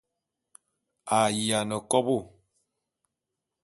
A 1.17 1.19
yiane 1.39 1.77
kobô. 1.91 2.17